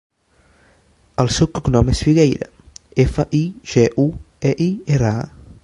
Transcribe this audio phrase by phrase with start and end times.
[1.23, 2.49] El seu cognom és Figueira:
[3.05, 4.07] efa, i, ge, u,
[4.53, 5.33] e, i, erra, a.